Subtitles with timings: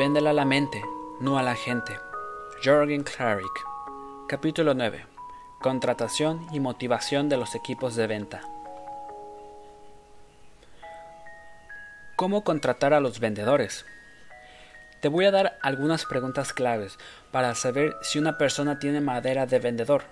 [0.00, 0.82] Véndela a la mente,
[1.20, 2.00] no a la gente.
[2.64, 3.52] Jorgen Clarick.
[4.28, 5.04] Capítulo 9.
[5.60, 8.40] Contratación y motivación de los equipos de venta.
[12.16, 13.84] ¿Cómo contratar a los vendedores?
[15.02, 16.96] Te voy a dar algunas preguntas claves
[17.30, 20.04] para saber si una persona tiene madera de vendedor.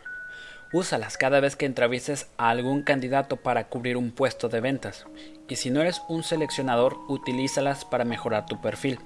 [0.70, 5.06] Úsalas cada vez que entrevistes a algún candidato para cubrir un puesto de ventas.
[5.48, 9.00] Y si no eres un seleccionador, utilízalas para mejorar tu perfil.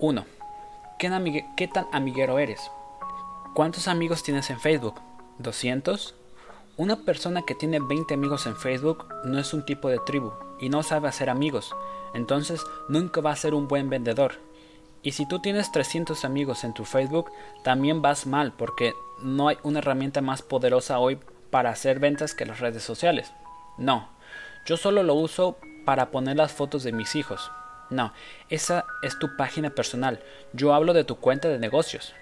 [0.00, 0.24] 1.
[0.98, 2.70] ¿Qué, ¿Qué, tan amiguero eres?
[3.54, 5.00] ¿Cuántos amigos tienes en Facebook?
[5.40, 6.14] ¿200?
[6.76, 10.68] Una persona que tiene 20 amigos en Facebook no es un tipo de tribu y
[10.68, 11.74] no sabe hacer amigos,
[12.14, 14.34] entonces nunca va a ser un buen vendedor.
[15.02, 17.30] Y si tú tienes 300 amigos en tu Facebook,
[17.64, 21.18] también vas mal porque no hay una herramienta más poderosa hoy
[21.50, 23.32] para hacer ventas que las redes sociales.
[23.76, 24.08] No,
[24.66, 27.50] yo solo lo uso para poner las fotos de mis hijos.
[27.90, 28.12] No,
[28.50, 30.20] esa es tu página personal.
[30.52, 32.14] Yo hablo de tu cuenta de negocios.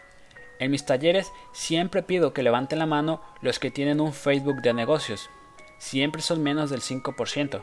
[0.59, 4.73] En mis talleres siempre pido que levanten la mano los que tienen un Facebook de
[4.73, 5.29] negocios.
[5.79, 7.63] Siempre son menos del 5%.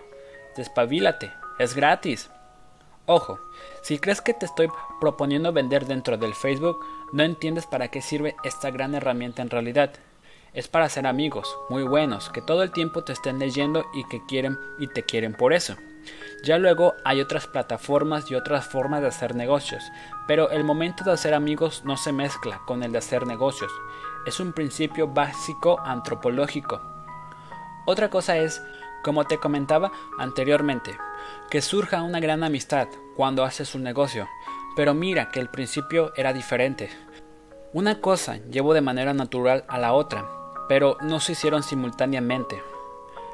[0.55, 2.29] Despabilate, es gratis.
[3.05, 3.39] Ojo,
[3.81, 4.69] si crees que te estoy
[5.01, 6.77] proponiendo vender dentro del Facebook,
[7.11, 9.93] no entiendes para qué sirve esta gran herramienta en realidad.
[10.53, 14.23] Es para ser amigos, muy buenos, que todo el tiempo te estén leyendo y que
[14.27, 15.75] quieren y te quieren por eso.
[16.43, 19.83] Ya luego hay otras plataformas y otras formas de hacer negocios,
[20.27, 23.71] pero el momento de hacer amigos no se mezcla con el de hacer negocios.
[24.25, 26.81] Es un principio básico antropológico.
[27.85, 28.61] Otra cosa es,
[29.03, 30.97] como te comentaba anteriormente,
[31.49, 34.27] que surja una gran amistad cuando haces un negocio,
[34.75, 36.89] pero mira que el principio era diferente.
[37.73, 40.25] Una cosa llevó de manera natural a la otra,
[40.67, 42.72] pero no se hicieron simultáneamente.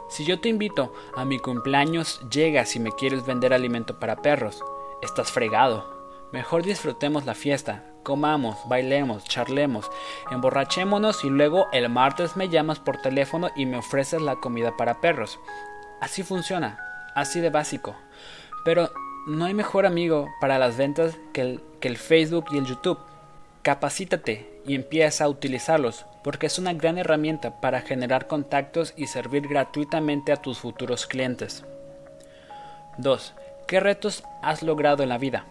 [0.10, 4.64] Si yo te invito a mi cumpleaños, llega si me quieres vender alimento para perros.
[5.04, 5.88] Estás fregado.
[6.32, 9.90] Mejor disfrutemos la fiesta, comamos, bailemos, charlemos,
[10.32, 15.00] emborrachémonos y luego el martes me llamas por teléfono y me ofreces la comida para
[15.00, 15.40] perros.
[16.02, 16.80] Así funciona,
[17.14, 17.96] así de básico.
[18.66, 18.90] Pero
[19.28, 23.00] no hay mejor amigo para las ventas que el, que el Facebook y el YouTube.
[23.62, 29.48] Capacítate y empieza a utilizarlos porque es una gran herramienta para generar contactos y servir
[29.48, 31.64] gratuitamente a tus futuros clientes.
[32.98, 33.34] 2.
[33.68, 35.46] ¿Qué retos has logrado en la vida?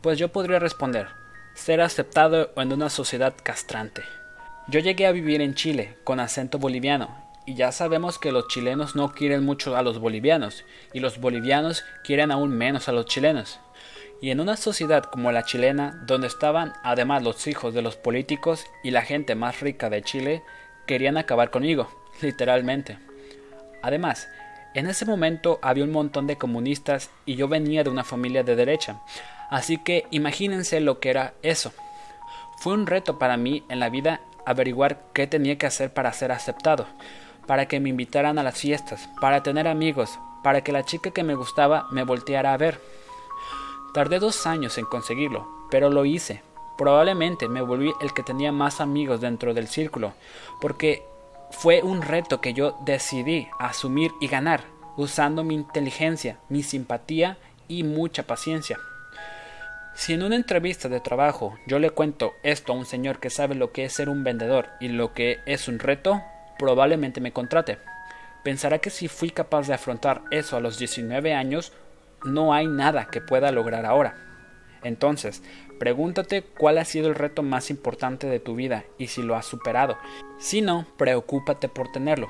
[0.00, 1.08] Pues yo podría responder,
[1.54, 4.02] ser aceptado en una sociedad castrante.
[4.68, 7.08] Yo llegué a vivir en Chile con acento boliviano
[7.44, 11.84] y ya sabemos que los chilenos no quieren mucho a los bolivianos y los bolivianos
[12.04, 13.58] quieren aún menos a los chilenos.
[14.22, 18.66] Y en una sociedad como la chilena, donde estaban además los hijos de los políticos
[18.84, 20.44] y la gente más rica de Chile,
[20.86, 21.88] querían acabar conmigo,
[22.22, 22.98] literalmente.
[23.82, 24.28] Además,
[24.74, 28.54] en ese momento había un montón de comunistas y yo venía de una familia de
[28.54, 29.00] derecha,
[29.50, 31.72] así que imagínense lo que era eso.
[32.58, 36.30] Fue un reto para mí en la vida averiguar qué tenía que hacer para ser
[36.30, 36.86] aceptado,
[37.48, 41.24] para que me invitaran a las fiestas, para tener amigos, para que la chica que
[41.24, 43.01] me gustaba me volteara a ver.
[43.92, 46.42] Tardé dos años en conseguirlo, pero lo hice.
[46.78, 50.14] Probablemente me volví el que tenía más amigos dentro del círculo,
[50.60, 51.02] porque
[51.50, 54.64] fue un reto que yo decidí asumir y ganar,
[54.96, 57.36] usando mi inteligencia, mi simpatía
[57.68, 58.78] y mucha paciencia.
[59.94, 63.54] Si en una entrevista de trabajo yo le cuento esto a un señor que sabe
[63.54, 66.22] lo que es ser un vendedor y lo que es un reto,
[66.58, 67.78] probablemente me contrate.
[68.42, 71.72] Pensará que si fui capaz de afrontar eso a los 19 años,
[72.24, 74.16] no hay nada que pueda lograr ahora.
[74.82, 75.42] Entonces,
[75.78, 79.46] pregúntate cuál ha sido el reto más importante de tu vida y si lo has
[79.46, 79.96] superado.
[80.38, 82.28] Si no, preocúpate por tenerlo.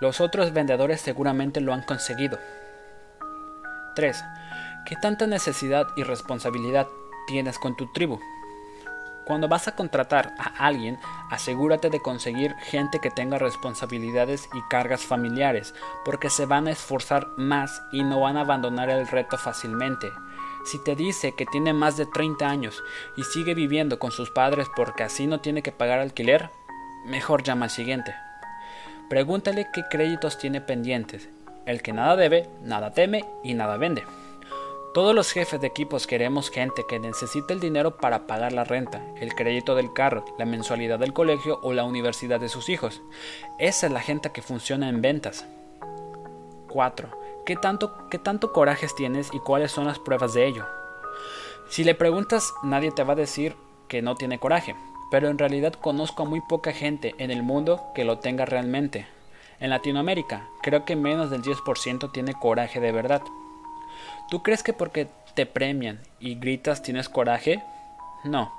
[0.00, 2.38] Los otros vendedores seguramente lo han conseguido.
[3.96, 4.24] 3.
[4.86, 6.86] ¿Qué tanta necesidad y responsabilidad
[7.26, 8.18] tienes con tu tribu?
[9.30, 10.98] Cuando vas a contratar a alguien,
[11.30, 15.72] asegúrate de conseguir gente que tenga responsabilidades y cargas familiares,
[16.04, 20.08] porque se van a esforzar más y no van a abandonar el reto fácilmente.
[20.64, 22.82] Si te dice que tiene más de 30 años
[23.16, 26.50] y sigue viviendo con sus padres porque así no tiene que pagar alquiler,
[27.06, 28.12] mejor llama al siguiente.
[29.08, 31.28] Pregúntale qué créditos tiene pendientes.
[31.66, 34.02] El que nada debe, nada teme y nada vende.
[34.92, 39.00] Todos los jefes de equipos queremos gente que necesite el dinero para pagar la renta,
[39.20, 43.00] el crédito del carro, la mensualidad del colegio o la universidad de sus hijos.
[43.60, 45.46] Esa es la gente que funciona en ventas.
[46.70, 47.08] 4.
[47.46, 50.66] ¿Qué tanto, ¿Qué tanto corajes tienes y cuáles son las pruebas de ello?
[51.68, 53.54] Si le preguntas, nadie te va a decir
[53.86, 54.74] que no tiene coraje,
[55.12, 59.06] pero en realidad conozco a muy poca gente en el mundo que lo tenga realmente.
[59.60, 63.22] En Latinoamérica, creo que menos del 10% tiene coraje de verdad.
[64.30, 67.64] ¿Tú crees que porque te premian y gritas tienes coraje?
[68.22, 68.52] No.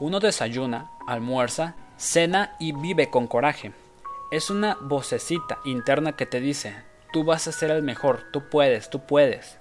[0.00, 3.72] Uno desayuna, almuerza, cena y vive con coraje.
[4.32, 6.74] Es una vocecita interna que te dice,
[7.12, 9.58] tú vas a ser el mejor, tú puedes, tú puedes.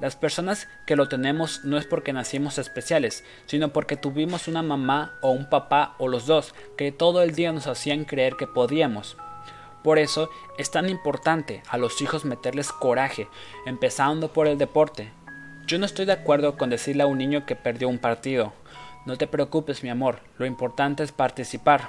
[0.00, 5.18] Las personas que lo tenemos no es porque nacimos especiales, sino porque tuvimos una mamá
[5.22, 9.16] o un papá o los dos que todo el día nos hacían creer que podíamos.
[9.86, 13.28] Por eso es tan importante a los hijos meterles coraje,
[13.66, 15.12] empezando por el deporte.
[15.68, 18.52] Yo no estoy de acuerdo con decirle a un niño que perdió un partido.
[19.04, 21.88] No te preocupes, mi amor, lo importante es participar.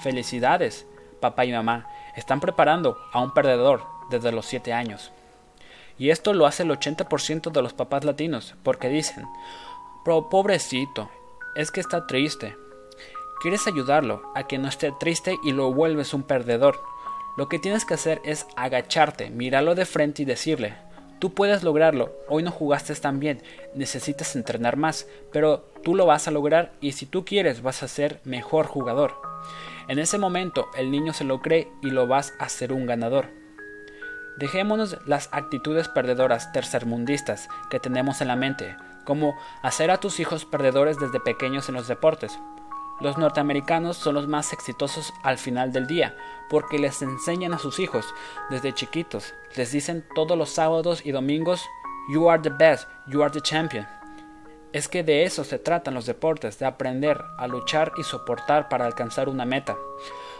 [0.00, 0.86] Felicidades,
[1.20, 1.86] papá y mamá,
[2.16, 5.12] están preparando a un perdedor desde los 7 años.
[5.98, 9.24] Y esto lo hace el 80% de los papás latinos, porque dicen,
[10.04, 11.08] pobrecito,
[11.54, 12.56] es que está triste.
[13.40, 16.90] Quieres ayudarlo a que no esté triste y lo vuelves un perdedor.
[17.36, 20.74] Lo que tienes que hacer es agacharte, mirarlo de frente y decirle,
[21.20, 23.42] tú puedes lograrlo, hoy no jugaste tan bien,
[23.74, 27.88] necesitas entrenar más, pero tú lo vas a lograr y si tú quieres vas a
[27.88, 29.14] ser mejor jugador.
[29.88, 33.26] En ese momento el niño se lo cree y lo vas a hacer un ganador.
[34.38, 40.44] Dejémonos las actitudes perdedoras tercermundistas que tenemos en la mente, como hacer a tus hijos
[40.44, 42.38] perdedores desde pequeños en los deportes.
[43.00, 46.14] Los norteamericanos son los más exitosos al final del día,
[46.50, 48.06] porque les enseñan a sus hijos
[48.50, 49.34] desde chiquitos.
[49.56, 51.64] Les dicen todos los sábados y domingos,
[52.12, 53.86] You are the best, you are the champion.
[54.72, 58.86] Es que de eso se tratan los deportes, de aprender a luchar y soportar para
[58.86, 59.76] alcanzar una meta.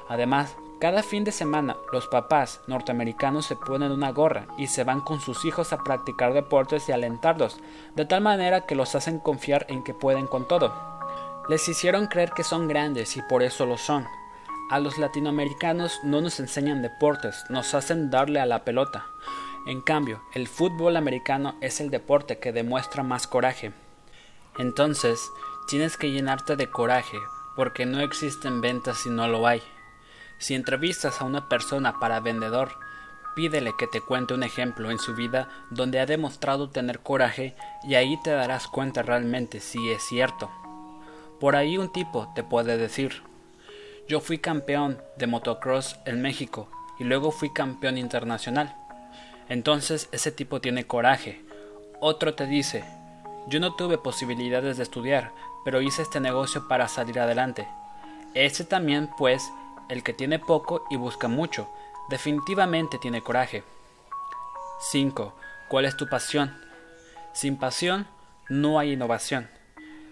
[0.08, 5.00] Además, cada fin de semana los papás norteamericanos se ponen una gorra y se van
[5.00, 7.60] con sus hijos a practicar deportes y alentarlos,
[7.96, 10.99] de tal manera que los hacen confiar en que pueden con todo.
[11.50, 14.06] Les hicieron creer que son grandes y por eso lo son.
[14.70, 19.06] A los latinoamericanos no nos enseñan deportes, nos hacen darle a la pelota.
[19.66, 23.72] En cambio, el fútbol americano es el deporte que demuestra más coraje.
[24.58, 25.28] Entonces,
[25.66, 27.18] tienes que llenarte de coraje,
[27.56, 29.60] porque no existen ventas si no lo hay.
[30.38, 32.70] Si entrevistas a una persona para vendedor,
[33.34, 37.96] pídele que te cuente un ejemplo en su vida donde ha demostrado tener coraje y
[37.96, 40.48] ahí te darás cuenta realmente si es cierto.
[41.40, 43.22] Por ahí un tipo te puede decir,
[44.06, 48.76] yo fui campeón de motocross en México y luego fui campeón internacional.
[49.48, 51.42] Entonces ese tipo tiene coraje.
[51.98, 52.84] Otro te dice,
[53.48, 55.32] yo no tuve posibilidades de estudiar,
[55.64, 57.66] pero hice este negocio para salir adelante.
[58.34, 59.50] Ese también, pues,
[59.88, 61.68] el que tiene poco y busca mucho,
[62.10, 63.64] definitivamente tiene coraje.
[64.90, 65.34] 5.
[65.68, 66.54] ¿Cuál es tu pasión?
[67.32, 68.06] Sin pasión
[68.48, 69.48] no hay innovación.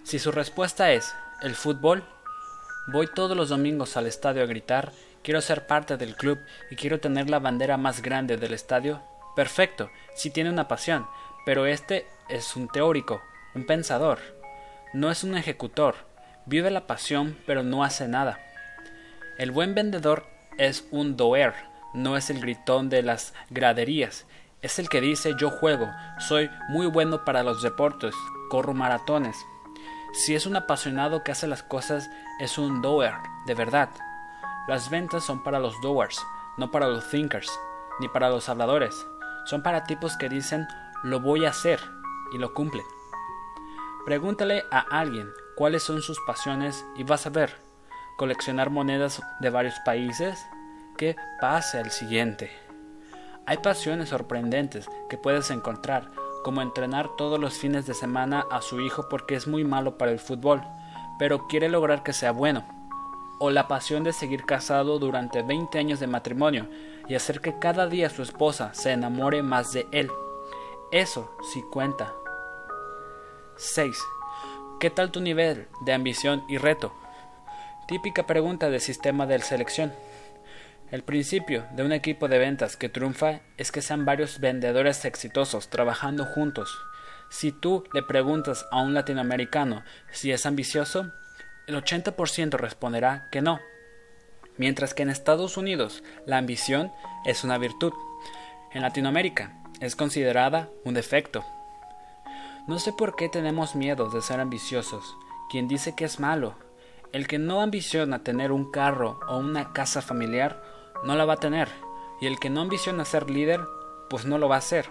[0.08, 2.02] Si su respuesta es el fútbol,
[2.86, 4.90] voy todos los domingos al estadio a gritar,
[5.22, 6.38] quiero ser parte del club
[6.70, 9.02] y quiero tener la bandera más grande del estadio,
[9.36, 11.06] perfecto, si tiene una pasión,
[11.44, 13.20] pero este es un teórico,
[13.54, 14.18] un pensador,
[14.94, 15.94] no es un ejecutor,
[16.46, 18.38] vive la pasión pero no hace nada.
[19.36, 20.24] El buen vendedor
[20.56, 21.52] es un doer,
[21.92, 24.24] no es el gritón de las graderías,
[24.62, 25.86] es el que dice yo juego,
[26.18, 28.14] soy muy bueno para los deportes,
[28.48, 29.36] corro maratones,
[30.12, 32.10] si es un apasionado que hace las cosas,
[32.40, 33.14] es un doer,
[33.46, 33.90] de verdad.
[34.66, 36.20] Las ventas son para los doers,
[36.56, 37.50] no para los thinkers,
[38.00, 39.06] ni para los habladores.
[39.44, 40.66] Son para tipos que dicen
[41.02, 41.80] lo voy a hacer
[42.32, 42.84] y lo cumplen.
[44.04, 47.56] Pregúntale a alguien cuáles son sus pasiones y vas a ver.
[48.16, 50.44] Coleccionar monedas de varios países.
[50.96, 52.50] Que pase al siguiente.
[53.46, 56.10] Hay pasiones sorprendentes que puedes encontrar
[56.42, 60.12] como entrenar todos los fines de semana a su hijo porque es muy malo para
[60.12, 60.62] el fútbol,
[61.18, 62.64] pero quiere lograr que sea bueno,
[63.38, 66.66] o la pasión de seguir casado durante 20 años de matrimonio
[67.08, 70.10] y hacer que cada día su esposa se enamore más de él.
[70.90, 72.12] Eso sí cuenta.
[73.56, 73.96] 6.
[74.80, 76.92] ¿Qué tal tu nivel de ambición y reto?
[77.86, 79.92] Típica pregunta del sistema de selección.
[80.90, 85.68] El principio de un equipo de ventas que triunfa es que sean varios vendedores exitosos
[85.68, 86.78] trabajando juntos.
[87.28, 91.12] Si tú le preguntas a un latinoamericano si es ambicioso,
[91.66, 93.60] el 80% responderá que no.
[94.56, 96.90] Mientras que en Estados Unidos la ambición
[97.26, 97.92] es una virtud.
[98.72, 101.44] En Latinoamérica es considerada un defecto.
[102.66, 105.16] No sé por qué tenemos miedo de ser ambiciosos.
[105.50, 106.54] Quien dice que es malo.
[107.12, 111.40] El que no ambiciona tener un carro o una casa familiar no la va a
[111.40, 111.68] tener,
[112.20, 113.60] y el que no ambiciona ser líder,
[114.10, 114.90] pues no lo va a ser.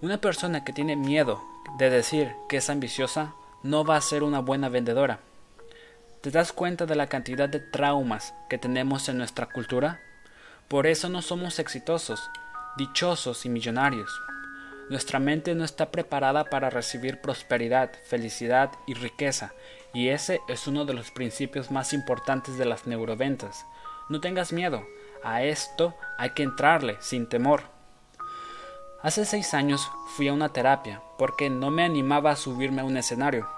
[0.00, 1.42] Una persona que tiene miedo
[1.78, 5.20] de decir que es ambiciosa, no va a ser una buena vendedora.
[6.20, 10.00] ¿Te das cuenta de la cantidad de traumas que tenemos en nuestra cultura?
[10.68, 12.30] Por eso no somos exitosos,
[12.76, 14.10] dichosos y millonarios.
[14.90, 19.52] Nuestra mente no está preparada para recibir prosperidad, felicidad y riqueza,
[19.92, 23.66] y ese es uno de los principios más importantes de las neuroventas.
[24.08, 24.86] No tengas miedo,
[25.22, 27.62] a esto hay que entrarle sin temor.
[29.02, 32.96] Hace seis años fui a una terapia porque no me animaba a subirme a un
[32.96, 33.48] escenario.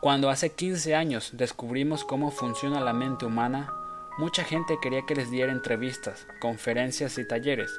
[0.00, 3.72] Cuando hace 15 años descubrimos cómo funciona la mente humana,
[4.18, 7.70] mucha gente quería que les diera entrevistas, conferencias y talleres,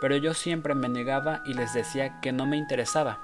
[0.00, 3.18] pero yo siempre me negaba y les decía que no me interesaba.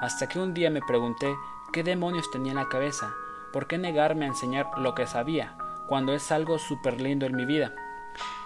[0.00, 1.32] Hasta que un día me pregunté
[1.72, 3.14] qué demonios tenía en la cabeza,
[3.52, 7.44] por qué negarme a enseñar lo que sabía, cuando es algo súper lindo en mi
[7.44, 7.74] vida.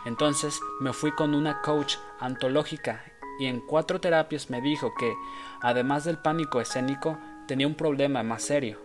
[0.05, 3.05] Entonces me fui con una coach antológica
[3.39, 5.15] y en cuatro terapias me dijo que,
[5.61, 8.79] además del pánico escénico, tenía un problema más serio.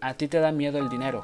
[0.00, 1.22] A ti te da miedo el dinero.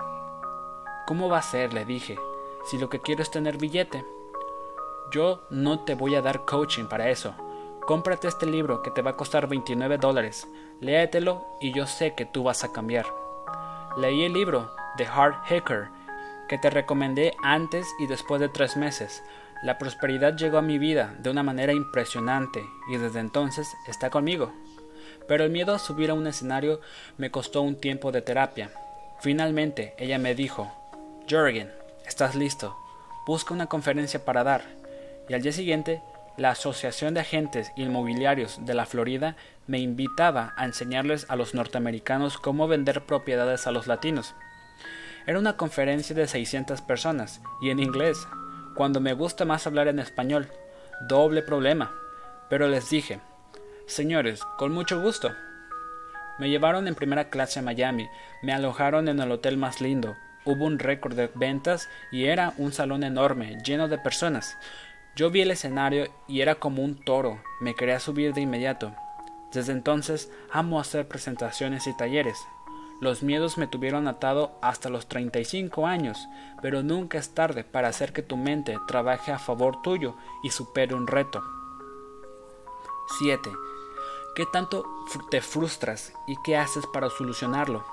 [1.06, 1.74] ¿Cómo va a ser?
[1.74, 2.18] le dije,
[2.64, 4.04] si lo que quiero es tener billete.
[5.10, 7.34] Yo no te voy a dar coaching para eso.
[7.86, 10.48] Cómprate este libro que te va a costar 29 dólares.
[10.80, 13.06] Léetelo y yo sé que tú vas a cambiar.
[13.96, 15.90] Leí el libro The Hard Hacker
[16.52, 19.22] que te recomendé antes y después de tres meses.
[19.62, 24.52] La prosperidad llegó a mi vida de una manera impresionante y desde entonces está conmigo.
[25.26, 26.82] Pero el miedo a subir a un escenario
[27.16, 28.70] me costó un tiempo de terapia.
[29.20, 30.70] Finalmente ella me dijo,
[31.26, 31.72] Jürgen,
[32.06, 32.76] estás listo,
[33.26, 34.62] busca una conferencia para dar
[35.30, 36.02] y al día siguiente
[36.36, 42.36] la Asociación de Agentes Inmobiliarios de la Florida me invitaba a enseñarles a los norteamericanos
[42.36, 44.34] cómo vender propiedades a los latinos.
[45.26, 48.18] Era una conferencia de 600 personas y en inglés,
[48.74, 50.48] cuando me gusta más hablar en español.
[51.08, 51.92] Doble problema.
[52.48, 53.20] Pero les dije,
[53.86, 55.32] señores, con mucho gusto.
[56.38, 58.08] Me llevaron en primera clase a Miami,
[58.42, 62.72] me alojaron en el hotel más lindo, hubo un récord de ventas y era un
[62.72, 64.56] salón enorme, lleno de personas.
[65.14, 68.94] Yo vi el escenario y era como un toro, me quería subir de inmediato.
[69.52, 72.38] Desde entonces amo hacer presentaciones y talleres.
[73.02, 76.28] Los miedos me tuvieron atado hasta los 35 años,
[76.60, 80.94] pero nunca es tarde para hacer que tu mente trabaje a favor tuyo y supere
[80.94, 81.42] un reto.
[83.18, 83.50] 7.
[84.36, 84.86] ¿Qué tanto
[85.32, 87.84] te frustras y qué haces para solucionarlo?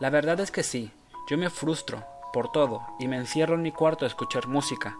[0.00, 0.90] La verdad es que sí,
[1.28, 2.02] yo me frustro
[2.32, 4.98] por todo y me encierro en mi cuarto a escuchar música.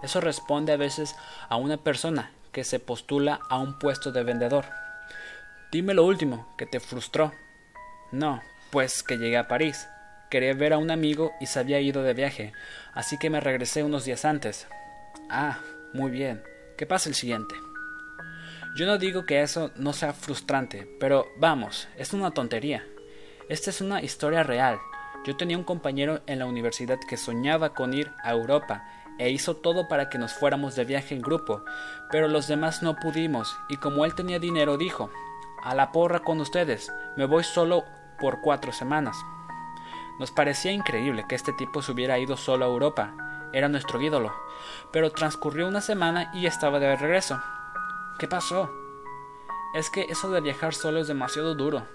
[0.00, 1.16] Eso responde a veces
[1.48, 4.66] a una persona que se postula a un puesto de vendedor.
[5.72, 7.32] Dime lo último, que te frustró.
[8.12, 9.88] No, pues que llegué a París.
[10.30, 12.52] Quería ver a un amigo y se había ido de viaje,
[12.92, 14.66] así que me regresé unos días antes.
[15.30, 15.58] Ah,
[15.92, 16.42] muy bien.
[16.76, 17.54] ¿Qué pasa el siguiente?
[18.76, 22.84] Yo no digo que eso no sea frustrante, pero vamos, es una tontería.
[23.48, 24.78] Esta es una historia real.
[25.24, 28.84] Yo tenía un compañero en la universidad que soñaba con ir a Europa
[29.18, 31.64] e hizo todo para que nos fuéramos de viaje en grupo,
[32.10, 35.10] pero los demás no pudimos, y como él tenía dinero dijo,
[35.62, 37.84] a la porra con ustedes, me voy solo
[38.18, 39.16] por cuatro semanas.
[40.18, 43.14] Nos parecía increíble que este tipo se hubiera ido solo a Europa,
[43.52, 44.32] era nuestro ídolo,
[44.92, 47.40] pero transcurrió una semana y estaba de regreso.
[48.18, 48.70] ¿Qué pasó?
[49.74, 51.86] Es que eso de viajar solo es demasiado duro.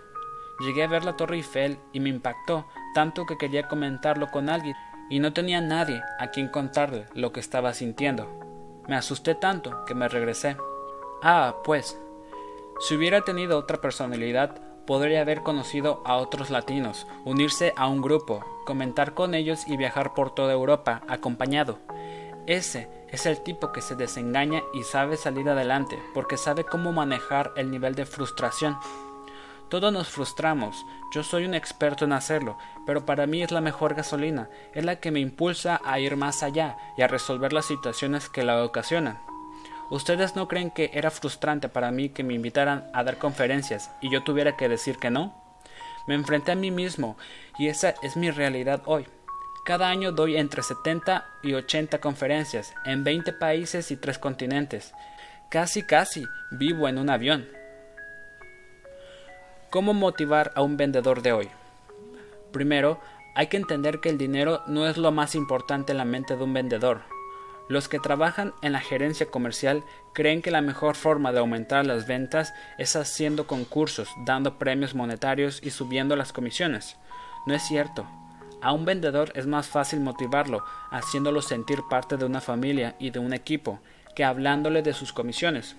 [0.60, 4.76] Llegué a ver la Torre Eiffel y me impactó tanto que quería comentarlo con alguien,
[5.10, 8.30] y no tenía nadie a quien contarle lo que estaba sintiendo.
[8.88, 10.58] Me asusté tanto que me regresé.
[11.24, 12.00] Ah, pues,
[12.80, 18.44] si hubiera tenido otra personalidad, podría haber conocido a otros latinos, unirse a un grupo,
[18.66, 21.78] comentar con ellos y viajar por toda Europa acompañado.
[22.48, 27.52] Ese es el tipo que se desengaña y sabe salir adelante porque sabe cómo manejar
[27.56, 28.80] el nivel de frustración.
[29.70, 33.94] Todos nos frustramos, yo soy un experto en hacerlo, pero para mí es la mejor
[33.94, 38.28] gasolina, es la que me impulsa a ir más allá y a resolver las situaciones
[38.28, 39.29] que la ocasionan.
[39.90, 44.12] ¿Ustedes no creen que era frustrante para mí que me invitaran a dar conferencias y
[44.12, 45.34] yo tuviera que decir que no?
[46.08, 47.18] Me enfrenté a mí mismo
[47.58, 49.08] y esa es mi realidad hoy.
[49.66, 54.94] Cada año doy entre 70 y 80 conferencias en 20 países y 3 continentes.
[55.50, 57.48] Casi casi vivo en un avión.
[59.72, 61.50] ¿Cómo motivar a un vendedor de hoy?
[62.52, 63.00] Primero,
[63.36, 66.44] hay que entender que el dinero no es lo más importante en la mente de
[66.44, 67.02] un vendedor.
[67.70, 69.84] Los que trabajan en la gerencia comercial
[70.14, 75.62] creen que la mejor forma de aumentar las ventas es haciendo concursos, dando premios monetarios
[75.62, 76.98] y subiendo las comisiones.
[77.46, 78.08] No es cierto.
[78.64, 83.20] A un vendedor es más fácil motivarlo haciéndolo sentir parte de una familia y de
[83.20, 83.80] un equipo
[84.16, 85.76] que hablándole de sus comisiones.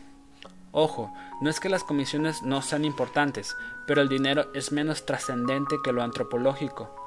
[0.70, 3.56] Ojo, no es que las comisiones no sean importantes,
[3.88, 7.00] pero el dinero es menos trascendente que lo antropológico.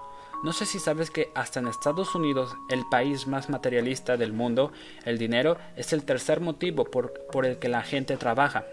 [0.44, 4.74] No sé si sabes que hasta en Estados Unidos, el país más materialista del mundo,
[5.06, 8.66] el dinero es el tercer motivo por, el que la gente trabaja.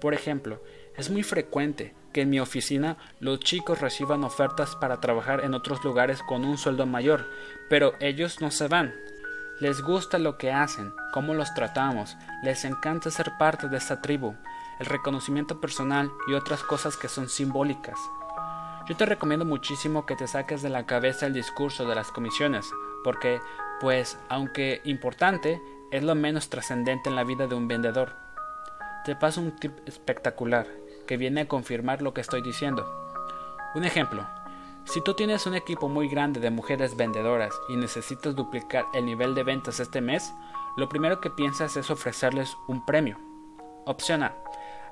[0.00, 0.62] Por ejemplo,
[0.96, 5.84] es muy frecuente que en mi oficina los chicos reciban ofertas para trabajar en otros
[5.84, 7.28] lugares con un sueldo mayor,
[7.68, 8.94] pero ellos no se van.
[9.60, 14.34] Les gusta lo que hacen, cómo los tratamos, les encanta ser parte de esta tribu,
[14.80, 17.98] el reconocimiento personal y otras cosas que son simbólicas.
[18.86, 22.70] Yo te recomiendo muchísimo que te saques de la cabeza el discurso de las comisiones,
[23.02, 23.40] porque,
[23.80, 25.58] pues, aunque importante,
[25.90, 28.14] es lo menos trascendente en la vida de un vendedor.
[29.06, 30.66] Te paso un tip espectacular
[31.06, 32.86] que viene a confirmar lo que estoy diciendo.
[33.74, 34.26] Un ejemplo.
[34.84, 39.34] Si tú tienes un equipo muy grande de mujeres vendedoras y necesitas duplicar el nivel
[39.34, 40.30] de ventas este mes,
[40.76, 43.18] lo primero que piensas es ofrecerles un premio.
[43.86, 44.34] Opción A.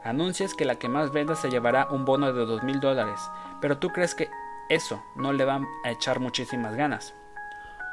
[0.04, 3.20] Anuncias que la que más venda se llevará un bono de dos mil dólares,
[3.60, 4.28] pero tú crees que
[4.68, 7.14] eso no le va a echar muchísimas ganas.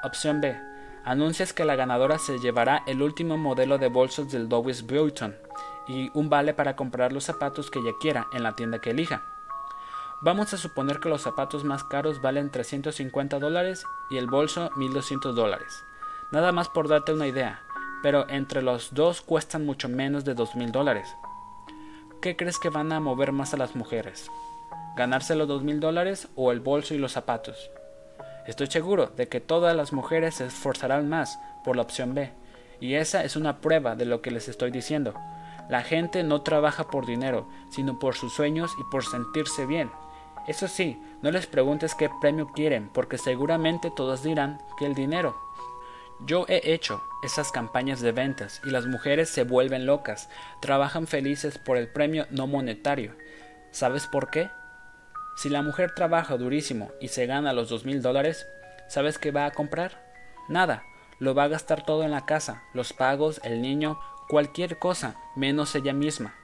[0.03, 0.59] Opción B.
[1.03, 5.35] Anuncias que la ganadora se llevará el último modelo de bolsos del Dowis Vuitton
[5.87, 9.23] y un vale para comprar los zapatos que ella quiera en la tienda que elija.
[10.21, 15.35] Vamos a suponer que los zapatos más caros valen 350 dólares y el bolso 1200
[15.35, 15.85] dólares.
[16.31, 17.61] Nada más por darte una idea,
[18.03, 21.15] pero entre los dos cuestan mucho menos de 2000 dólares.
[22.21, 24.29] ¿Qué crees que van a mover más a las mujeres?
[24.97, 27.71] ¿Ganarse los 2000 dólares o el bolso y los zapatos?
[28.45, 32.33] Estoy seguro de que todas las mujeres se esforzarán más por la opción B,
[32.81, 35.13] y esa es una prueba de lo que les estoy diciendo.
[35.69, 39.89] La gente no trabaja por dinero, sino por sus sueños y por sentirse bien.
[40.45, 45.37] Eso sí, no les preguntes qué premio quieren, porque seguramente todos dirán que el dinero.
[46.25, 50.29] Yo he hecho esas campañas de ventas y las mujeres se vuelven locas,
[50.61, 53.15] trabajan felices por el premio no monetario.
[53.71, 54.49] ¿Sabes por qué?
[55.37, 58.45] Si la mujer trabaja durísimo y se gana los dos mil dólares,
[58.89, 60.03] ¿sabes qué va a comprar?
[60.49, 60.83] Nada,
[61.19, 63.97] lo va a gastar todo en la casa, los pagos, el niño,
[64.27, 66.35] cualquier cosa, menos ella misma.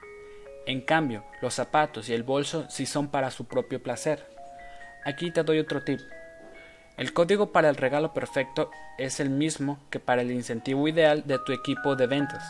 [0.64, 4.26] En cambio, los zapatos y el bolso sí son para su propio placer.
[5.04, 6.00] Aquí te doy otro tip.
[6.96, 11.38] El código para el regalo perfecto es el mismo que para el incentivo ideal de
[11.38, 12.42] tu equipo de ventas.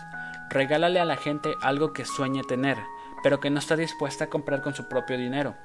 [0.51, 2.79] Regálale a la gente algo que sueñe tener,
[3.25, 5.57] pero que no está dispuesta a comprar con su propio dinero.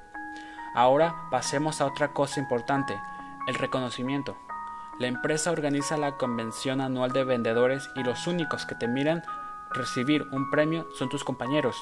[0.74, 2.98] Ahora pasemos a otra cosa importante,
[3.46, 4.36] el reconocimiento.
[4.98, 9.22] La empresa organiza la convención anual de vendedores y los únicos que te miran
[9.72, 11.76] recibir un premio son tus compañeros.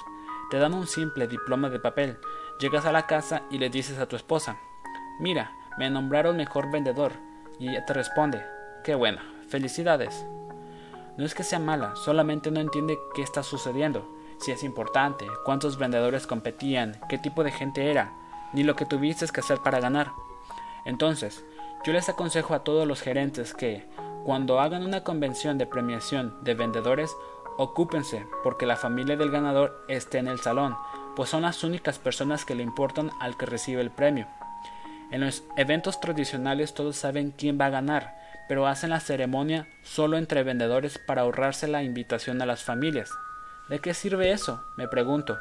[0.50, 2.18] Te dan un simple diploma de papel.
[2.58, 4.58] Llegas a la casa y le dices a tu esposa,
[5.18, 7.12] mira, me nombraron mejor vendedor.
[7.58, 8.44] Y ella te responde,
[8.84, 10.26] qué bueno, felicidades.
[11.16, 14.06] No es que sea mala, solamente no entiende qué está sucediendo,
[14.38, 18.12] si es importante, cuántos vendedores competían, qué tipo de gente era,
[18.52, 20.12] ni lo que tuviste que hacer para ganar.
[20.84, 21.46] Entonces,
[21.82, 23.88] yo les aconsejo a todos los gerentes que,
[24.26, 27.16] cuando hagan una convención de premiación de vendedores,
[27.56, 30.76] ocúpense porque la familia del ganador esté en el salón,
[31.16, 34.26] pues son las únicas personas que le importan al que recibe el premio.
[35.10, 38.16] En los eventos tradicionales todos saben quién va a ganar,
[38.48, 43.10] pero hacen la ceremonia solo entre vendedores para ahorrarse la invitación a las familias.
[43.68, 44.64] ¿De qué sirve eso?
[44.76, 45.38] me pregunto.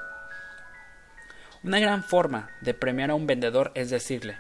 [1.63, 4.37] Una gran forma de premiar a un vendedor es decirle,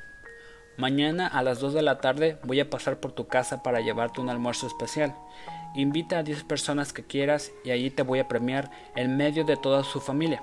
[0.77, 4.21] mañana a las 2 de la tarde voy a pasar por tu casa para llevarte
[4.21, 5.15] un almuerzo especial.
[5.75, 9.57] Invita a 10 personas que quieras y allí te voy a premiar en medio de
[9.57, 10.41] toda su familia.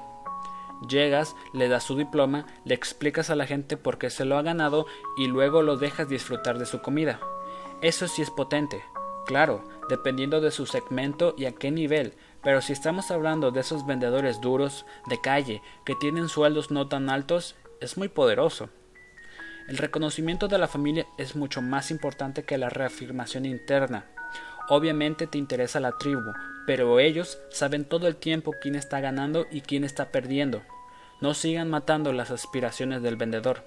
[0.88, 4.42] Llegas, le das su diploma, le explicas a la gente por qué se lo ha
[4.42, 4.86] ganado
[5.16, 7.20] y luego lo dejas disfrutar de su comida.
[7.80, 8.82] Eso sí es potente,
[9.26, 13.86] claro, dependiendo de su segmento y a qué nivel, pero si estamos hablando de esos
[13.86, 18.68] vendedores duros, de calle, que tienen sueldos no tan altos, es muy poderoso.
[19.68, 24.06] El reconocimiento de la familia es mucho más importante que la reafirmación interna.
[24.68, 26.32] Obviamente te interesa la tribu,
[26.66, 30.62] pero ellos saben todo el tiempo quién está ganando y quién está perdiendo.
[31.20, 33.62] No sigan matando las aspiraciones del vendedor.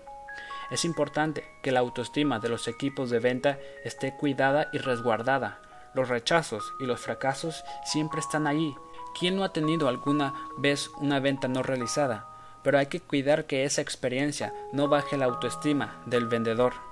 [0.70, 5.62] Es importante que la autoestima de los equipos de venta esté cuidada y resguardada.
[5.96, 8.76] Los rechazos y los fracasos siempre están ahí.
[9.18, 12.28] ¿Quién no ha tenido alguna vez una venta no realizada?
[12.62, 16.89] Pero hay que cuidar que esa experiencia no baje la autoestima del vendedor.